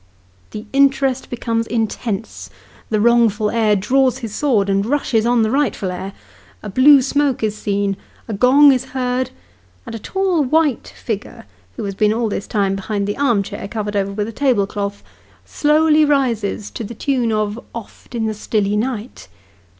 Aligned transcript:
The 0.49 0.65
interest 0.73 1.29
becomes 1.29 1.67
intense; 1.67 2.49
the 2.89 2.99
wrongful 2.99 3.51
heir 3.51 3.75
draws 3.75 4.17
his 4.17 4.33
sword, 4.33 4.67
86 4.67 4.67
Sketches 4.67 4.73
by 4.73 4.81
Bos. 4.81 4.85
and 4.85 4.91
rushes 5.15 5.25
on 5.27 5.41
the 5.43 5.51
rightful 5.51 5.91
heir; 5.91 6.13
a 6.63 6.69
blue 6.71 7.03
smoke 7.03 7.43
is 7.43 7.55
seen, 7.55 7.95
a 8.27 8.33
gong 8.33 8.71
is 8.71 8.85
heard, 8.97 9.29
and 9.85 9.93
a 9.93 9.99
tall 9.99 10.43
white 10.43 10.91
figure 10.97 11.45
(who 11.75 11.83
has 11.83 11.93
been 11.93 12.13
all 12.13 12.29
this 12.29 12.47
time, 12.47 12.75
behind 12.75 13.05
the 13.07 13.17
arm 13.17 13.43
chair, 13.43 13.67
covered 13.67 13.95
over 13.95 14.11
with 14.11 14.27
a 14.27 14.31
table 14.31 14.65
cloth), 14.65 15.03
slowly 15.45 16.03
rises 16.03 16.71
to 16.71 16.83
the 16.83 16.95
tune 16.95 17.31
of" 17.31 17.59
Oft 17.75 18.15
in 18.15 18.25
the 18.25 18.33
stilly 18.33 18.75
night." 18.75 19.27